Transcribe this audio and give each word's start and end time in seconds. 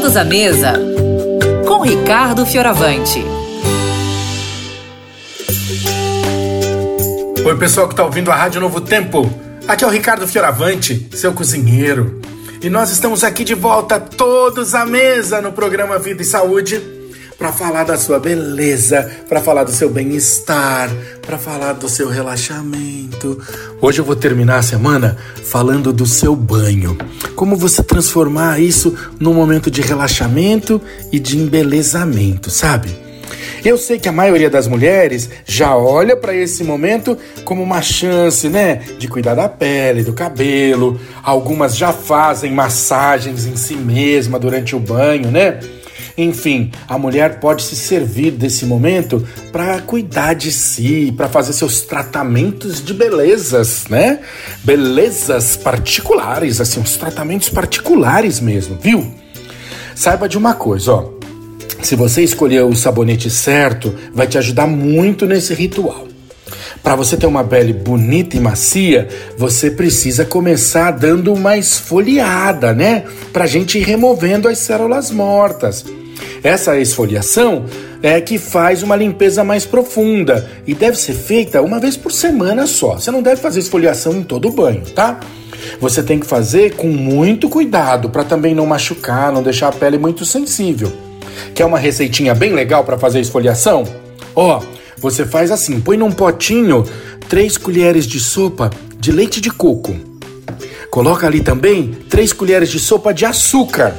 Todos 0.00 0.16
à 0.16 0.24
mesa 0.24 0.72
com 1.68 1.82
Ricardo 1.82 2.46
Fioravante. 2.46 3.22
Oi, 7.44 7.58
pessoal 7.58 7.86
que 7.86 7.92
está 7.92 8.02
ouvindo 8.02 8.32
a 8.32 8.34
Rádio 8.34 8.62
Novo 8.62 8.80
Tempo. 8.80 9.30
Aqui 9.68 9.84
é 9.84 9.86
o 9.86 9.90
Ricardo 9.90 10.26
Fioravante, 10.26 11.06
seu 11.12 11.34
cozinheiro. 11.34 12.18
E 12.62 12.70
nós 12.70 12.90
estamos 12.90 13.22
aqui 13.22 13.44
de 13.44 13.54
volta, 13.54 14.00
todos 14.00 14.74
à 14.74 14.86
mesa, 14.86 15.42
no 15.42 15.52
programa 15.52 15.98
Vida 15.98 16.22
e 16.22 16.24
Saúde, 16.24 16.80
para 17.40 17.52
falar 17.52 17.84
da 17.84 17.96
sua 17.96 18.20
beleza, 18.20 19.10
para 19.26 19.40
falar 19.40 19.64
do 19.64 19.72
seu 19.72 19.88
bem-estar, 19.88 20.90
para 21.22 21.38
falar 21.38 21.72
do 21.72 21.88
seu 21.88 22.10
relaxamento. 22.10 23.40
Hoje 23.80 23.98
eu 23.98 24.04
vou 24.04 24.14
terminar 24.14 24.58
a 24.58 24.62
semana 24.62 25.16
falando 25.42 25.90
do 25.90 26.04
seu 26.04 26.36
banho. 26.36 26.98
Como 27.34 27.56
você 27.56 27.82
transformar 27.82 28.60
isso 28.60 28.94
num 29.18 29.32
momento 29.32 29.70
de 29.70 29.80
relaxamento 29.80 30.82
e 31.10 31.18
de 31.18 31.38
embelezamento, 31.38 32.50
sabe? 32.50 32.94
Eu 33.64 33.78
sei 33.78 33.98
que 33.98 34.08
a 34.08 34.12
maioria 34.12 34.50
das 34.50 34.66
mulheres 34.66 35.30
já 35.46 35.74
olha 35.74 36.14
para 36.14 36.34
esse 36.34 36.62
momento 36.62 37.16
como 37.46 37.62
uma 37.62 37.80
chance, 37.80 38.50
né, 38.50 38.82
de 38.98 39.08
cuidar 39.08 39.34
da 39.34 39.48
pele, 39.48 40.02
do 40.02 40.12
cabelo. 40.12 41.00
Algumas 41.22 41.74
já 41.74 41.90
fazem 41.90 42.52
massagens 42.52 43.46
em 43.46 43.56
si 43.56 43.76
mesma 43.76 44.38
durante 44.38 44.76
o 44.76 44.78
banho, 44.78 45.30
né? 45.30 45.58
Enfim, 46.16 46.70
a 46.88 46.98
mulher 46.98 47.40
pode 47.40 47.62
se 47.62 47.76
servir 47.76 48.32
desse 48.32 48.64
momento 48.66 49.26
para 49.52 49.80
cuidar 49.80 50.34
de 50.34 50.50
si, 50.50 51.12
para 51.16 51.28
fazer 51.28 51.52
seus 51.52 51.82
tratamentos 51.82 52.84
de 52.84 52.92
belezas, 52.92 53.84
né? 53.88 54.20
Belezas 54.62 55.56
particulares, 55.56 56.60
assim, 56.60 56.80
os 56.80 56.96
tratamentos 56.96 57.48
particulares 57.48 58.40
mesmo, 58.40 58.78
viu? 58.80 59.14
Saiba 59.94 60.28
de 60.28 60.38
uma 60.38 60.54
coisa, 60.54 60.92
ó. 60.92 61.10
Se 61.82 61.96
você 61.96 62.22
escolher 62.22 62.62
o 62.62 62.74
sabonete 62.74 63.30
certo, 63.30 63.94
vai 64.12 64.26
te 64.26 64.36
ajudar 64.36 64.66
muito 64.66 65.26
nesse 65.26 65.54
ritual. 65.54 66.08
Para 66.82 66.96
você 66.96 67.16
ter 67.16 67.26
uma 67.26 67.44
pele 67.44 67.72
bonita 67.72 68.36
e 68.36 68.40
macia, 68.40 69.08
você 69.36 69.70
precisa 69.70 70.24
começar 70.24 70.90
dando 70.92 71.32
uma 71.32 71.56
esfoliada, 71.56 72.72
né? 72.72 73.04
Para 73.32 73.46
gente 73.46 73.78
ir 73.78 73.82
removendo 73.82 74.48
as 74.48 74.58
células 74.58 75.10
mortas. 75.10 75.84
Essa 76.42 76.78
esfoliação 76.78 77.64
é 78.02 78.20
que 78.20 78.38
faz 78.38 78.82
uma 78.82 78.96
limpeza 78.96 79.44
mais 79.44 79.66
profunda 79.66 80.48
e 80.66 80.74
deve 80.74 80.96
ser 80.96 81.12
feita 81.12 81.60
uma 81.60 81.78
vez 81.78 81.96
por 81.96 82.12
semana 82.12 82.66
só. 82.66 82.94
Você 82.94 83.10
não 83.10 83.22
deve 83.22 83.40
fazer 83.40 83.60
esfoliação 83.60 84.14
em 84.14 84.22
todo 84.22 84.48
o 84.48 84.52
banho, 84.52 84.82
tá? 84.94 85.20
Você 85.78 86.02
tem 86.02 86.18
que 86.18 86.26
fazer 86.26 86.74
com 86.74 86.88
muito 86.88 87.48
cuidado 87.48 88.08
para 88.08 88.24
também 88.24 88.54
não 88.54 88.66
machucar, 88.66 89.30
não 89.32 89.42
deixar 89.42 89.68
a 89.68 89.72
pele 89.72 89.98
muito 89.98 90.24
sensível. 90.24 90.90
Quer 91.54 91.66
uma 91.66 91.78
receitinha 91.78 92.34
bem 92.34 92.54
legal 92.54 92.84
para 92.84 92.98
fazer 92.98 93.20
esfoliação? 93.20 93.84
Ó, 94.34 94.62
você 94.96 95.24
faz 95.26 95.50
assim: 95.50 95.80
põe 95.80 95.96
num 95.96 96.10
potinho 96.10 96.84
3 97.28 97.58
colheres 97.58 98.06
de 98.06 98.18
sopa 98.18 98.70
de 98.98 99.12
leite 99.12 99.40
de 99.40 99.50
coco. 99.50 99.94
Coloca 100.90 101.26
ali 101.26 101.40
também 101.40 101.92
3 102.08 102.32
colheres 102.32 102.70
de 102.70 102.80
sopa 102.80 103.14
de 103.14 103.24
açúcar 103.24 103.94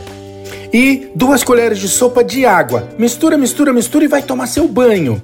e 0.74 1.10
duas 1.16 1.44
colheres 1.44 1.80
de 1.80 1.88
sopa 1.88 2.24
de 2.24 2.46
água. 2.46 2.90
Mistura, 2.98 3.38
mistura, 3.38 3.74
mistura 3.74 4.06
e 4.06 4.08
vai 4.08 4.22
tomar 4.22 4.48
seu 4.48 4.68
banho. 4.68 5.22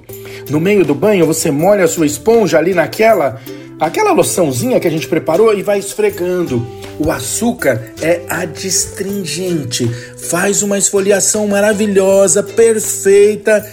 No 0.50 0.60
meio 0.60 0.84
do 0.84 0.94
banho, 0.94 1.26
você 1.26 1.50
molha 1.50 1.84
a 1.84 1.88
sua 1.88 2.06
esponja 2.06 2.58
ali 2.58 2.74
naquela 2.74 3.40
aquela 3.80 4.12
loçãozinha 4.12 4.80
que 4.80 4.88
a 4.88 4.90
gente 4.90 5.06
preparou 5.06 5.54
e 5.54 5.62
vai 5.62 5.78
esfregando. 5.78 6.66
O 6.98 7.10
açúcar 7.10 7.92
é 8.02 8.22
adstringente, 8.28 9.88
faz 10.16 10.62
uma 10.62 10.76
esfoliação 10.76 11.46
maravilhosa, 11.46 12.42
perfeita. 12.42 13.64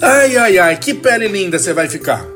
Ai, 0.00 0.36
ai, 0.36 0.58
ai, 0.58 0.76
que 0.78 0.94
pele 0.94 1.28
linda 1.28 1.58
você 1.58 1.72
vai 1.72 1.88
ficar. 1.88 2.26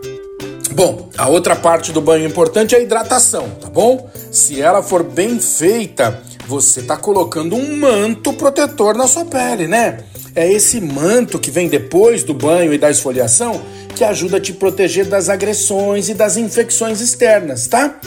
Bom, 0.73 1.09
a 1.17 1.29
outra 1.29 1.57
parte 1.57 1.93
do 1.93 2.01
banho 2.01 2.27
importante 2.27 2.75
é 2.75 2.79
a 2.79 2.83
hidratação, 2.83 3.49
tá 3.61 3.71
bom? 3.71 4.11
Se 4.31 4.61
ela 4.61 4.83
for 4.83 5.05
bem 5.05 5.39
feita, 5.39 6.21
você 6.47 6.83
tá 6.83 6.97
colocando 6.97 7.57
um 7.57 7.77
manto 7.77 8.33
protetor 8.33 8.95
na 8.95 9.07
sua 9.07 9.25
pele, 9.25 9.67
né? 9.67 10.01
É 10.35 10.51
esse 10.51 10.81
manto 10.81 11.39
que 11.39 11.51
vem 11.51 11.69
depois 11.69 12.23
do 12.23 12.35
banho 12.35 12.75
e 12.75 12.79
da 12.79 12.91
esfoliação 12.91 13.61
que 13.95 14.03
ajuda 14.03 14.39
a 14.39 14.41
te 14.41 14.53
proteger 14.53 15.07
das 15.07 15.29
agressões 15.29 16.09
e 16.09 16.15
das 16.15 16.37
infecções 16.37 17.01
externas, 17.01 17.69
tá? 17.69 17.99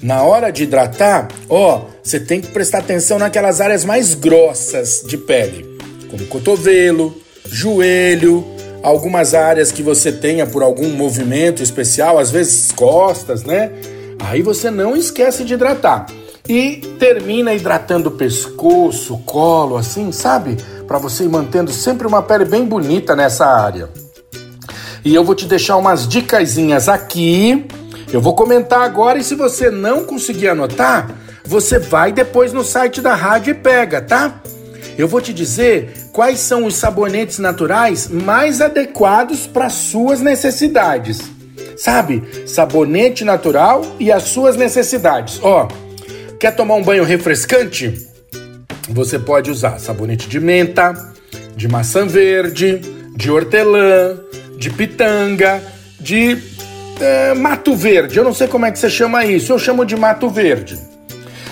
Na 0.00 0.22
hora 0.22 0.50
de 0.50 0.62
hidratar, 0.62 1.28
ó, 1.48 1.86
você 2.02 2.20
tem 2.20 2.40
que 2.40 2.48
prestar 2.48 2.78
atenção 2.78 3.18
naquelas 3.18 3.60
áreas 3.60 3.84
mais 3.84 4.14
grossas 4.14 5.02
de 5.06 5.16
pele, 5.16 5.78
como 6.10 6.26
cotovelo, 6.26 7.16
joelho, 7.46 8.44
algumas 8.82 9.34
áreas 9.34 9.72
que 9.72 9.82
você 9.82 10.12
tenha 10.12 10.46
por 10.46 10.62
algum 10.62 10.90
movimento 10.90 11.62
especial, 11.62 12.18
às 12.18 12.30
vezes 12.30 12.70
costas, 12.70 13.42
né? 13.44 13.72
Aí 14.20 14.42
você 14.42 14.70
não 14.70 14.94
esquece 14.94 15.42
de 15.42 15.54
hidratar. 15.54 16.06
E 16.46 16.76
termina 16.98 17.54
hidratando 17.54 18.10
o 18.10 18.12
pescoço, 18.12 19.16
colo, 19.24 19.78
assim, 19.78 20.12
sabe? 20.12 20.58
Para 20.86 20.98
você 20.98 21.24
ir 21.24 21.28
mantendo 21.28 21.72
sempre 21.72 22.06
uma 22.06 22.22
pele 22.22 22.44
bem 22.44 22.66
bonita 22.66 23.16
nessa 23.16 23.46
área. 23.46 23.88
E 25.02 25.14
eu 25.14 25.24
vou 25.24 25.34
te 25.34 25.46
deixar 25.46 25.76
umas 25.76 26.06
dicasinhas 26.06 26.88
aqui. 26.88 27.66
Eu 28.12 28.20
vou 28.20 28.34
comentar 28.34 28.82
agora 28.82 29.18
e 29.18 29.24
se 29.24 29.34
você 29.34 29.70
não 29.70 30.04
conseguir 30.04 30.48
anotar, 30.48 31.10
você 31.46 31.78
vai 31.78 32.12
depois 32.12 32.52
no 32.52 32.62
site 32.62 33.00
da 33.00 33.14
rádio 33.14 33.52
e 33.52 33.54
pega, 33.54 34.02
tá? 34.02 34.40
Eu 34.96 35.08
vou 35.08 35.20
te 35.20 35.32
dizer 35.32 35.92
quais 36.12 36.38
são 36.40 36.64
os 36.64 36.76
sabonetes 36.76 37.38
naturais 37.38 38.08
mais 38.08 38.60
adequados 38.60 39.46
para 39.46 39.68
suas 39.68 40.20
necessidades. 40.20 41.22
Sabe? 41.76 42.46
Sabonete 42.46 43.24
natural 43.24 43.82
e 43.98 44.12
as 44.12 44.24
suas 44.24 44.56
necessidades. 44.56 45.40
Ó, 45.42 45.68
Quer 46.44 46.54
tomar 46.54 46.74
um 46.74 46.82
banho 46.82 47.04
refrescante? 47.04 48.06
Você 48.90 49.18
pode 49.18 49.50
usar 49.50 49.78
sabonete 49.78 50.28
de 50.28 50.38
menta, 50.38 50.92
de 51.56 51.66
maçã 51.66 52.06
verde, 52.06 52.82
de 53.16 53.30
hortelã, 53.30 54.20
de 54.58 54.68
pitanga, 54.68 55.62
de 55.98 56.36
é, 57.00 57.32
mato 57.32 57.74
verde. 57.74 58.18
Eu 58.18 58.24
não 58.24 58.34
sei 58.34 58.46
como 58.46 58.66
é 58.66 58.70
que 58.70 58.78
você 58.78 58.90
chama 58.90 59.24
isso, 59.24 59.54
eu 59.54 59.58
chamo 59.58 59.86
de 59.86 59.96
mato 59.96 60.28
verde. 60.28 60.78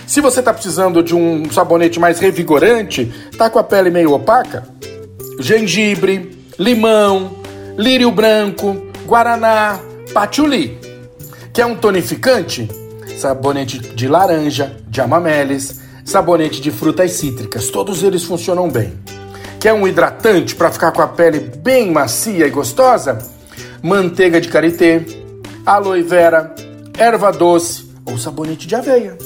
Se 0.06 0.20
você 0.20 0.41
está 0.41 0.53
precisando 0.53 1.03
de 1.03 1.14
um 1.14 1.50
sabonete 1.50 1.98
mais 1.98 2.20
revigorante, 2.20 3.10
tá 3.38 3.48
com 3.48 3.59
a 3.59 3.64
pele 3.64 3.88
meio 3.88 4.12
opaca, 4.12 4.62
gengibre, 5.41 6.38
limão, 6.59 7.38
lírio 7.78 8.10
branco, 8.10 8.88
guaraná, 9.06 9.80
patchouli. 10.12 10.78
Quer 11.50 11.64
um 11.64 11.76
tonificante? 11.76 12.81
Sabonete 13.22 13.78
de 13.78 14.09
laranja, 14.09 14.77
de 14.88 15.00
amamelis, 15.00 15.81
sabonete 16.05 16.60
de 16.60 16.72
frutas 16.72 17.12
cítricas. 17.12 17.69
Todos 17.69 18.03
eles 18.03 18.25
funcionam 18.25 18.69
bem. 18.69 18.93
Quer 19.60 19.72
um 19.72 19.87
hidratante 19.87 20.56
para 20.56 20.72
ficar 20.72 20.91
com 20.91 21.03
a 21.03 21.06
pele 21.06 21.38
bem 21.38 21.93
macia 21.93 22.49
e 22.49 22.50
gostosa? 22.50 23.19
Manteiga 23.81 24.41
de 24.41 24.49
karité, 24.49 25.05
aloe 25.65 26.03
vera, 26.03 26.53
erva 26.99 27.31
doce 27.31 27.88
ou 28.05 28.19
sabonete 28.19 28.66
de 28.66 28.75
aveia. 28.75 29.16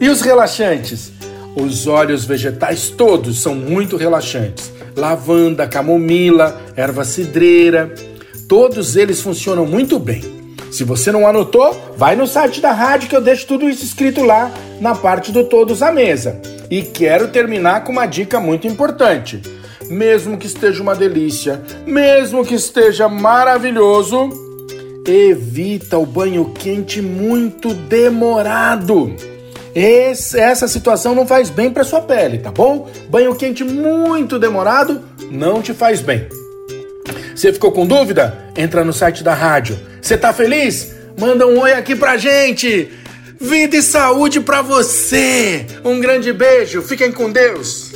E 0.00 0.08
os 0.08 0.22
relaxantes? 0.22 1.12
Os 1.54 1.86
óleos 1.86 2.24
vegetais 2.24 2.88
todos 2.88 3.42
são 3.42 3.54
muito 3.54 3.98
relaxantes. 3.98 4.72
Lavanda, 4.96 5.68
camomila, 5.68 6.58
erva 6.74 7.04
cidreira, 7.04 7.94
todos 8.48 8.96
eles 8.96 9.20
funcionam 9.20 9.66
muito 9.66 9.98
bem. 9.98 10.35
Se 10.70 10.84
você 10.84 11.12
não 11.12 11.26
anotou, 11.26 11.94
vai 11.96 12.16
no 12.16 12.26
site 12.26 12.60
da 12.60 12.72
rádio 12.72 13.08
que 13.08 13.16
eu 13.16 13.20
deixo 13.20 13.46
tudo 13.46 13.68
isso 13.68 13.84
escrito 13.84 14.22
lá 14.22 14.50
na 14.80 14.94
parte 14.94 15.32
do 15.32 15.44
Todos 15.44 15.82
à 15.82 15.92
Mesa. 15.92 16.40
E 16.70 16.82
quero 16.82 17.28
terminar 17.28 17.84
com 17.84 17.92
uma 17.92 18.06
dica 18.06 18.40
muito 18.40 18.66
importante. 18.66 19.40
Mesmo 19.88 20.36
que 20.36 20.46
esteja 20.46 20.82
uma 20.82 20.94
delícia, 20.94 21.62
mesmo 21.86 22.44
que 22.44 22.54
esteja 22.54 23.08
maravilhoso, 23.08 24.30
evita 25.06 25.96
o 25.96 26.04
banho 26.04 26.52
quente 26.52 27.00
muito 27.00 27.72
demorado. 27.72 29.14
Esse, 29.74 30.40
essa 30.40 30.66
situação 30.66 31.14
não 31.14 31.26
faz 31.26 31.50
bem 31.50 31.70
para 31.70 31.84
sua 31.84 32.00
pele, 32.00 32.38
tá 32.38 32.50
bom? 32.50 32.88
Banho 33.08 33.36
quente 33.36 33.62
muito 33.62 34.38
demorado 34.38 35.02
não 35.30 35.60
te 35.62 35.74
faz 35.74 36.00
bem. 36.00 36.26
Você 37.36 37.52
ficou 37.52 37.70
com 37.70 37.86
dúvida? 37.86 38.36
Entra 38.56 38.82
no 38.84 38.92
site 38.92 39.22
da 39.22 39.34
rádio 39.34 39.78
você 40.06 40.16
tá 40.16 40.32
feliz? 40.32 40.94
Manda 41.18 41.48
um 41.48 41.58
oi 41.58 41.72
aqui 41.72 41.96
pra 41.96 42.16
gente. 42.16 42.88
Vida 43.40 43.76
e 43.76 43.82
saúde 43.82 44.38
pra 44.40 44.62
você. 44.62 45.66
Um 45.84 46.00
grande 46.00 46.32
beijo. 46.32 46.80
Fiquem 46.80 47.10
com 47.10 47.28
Deus. 47.28 47.90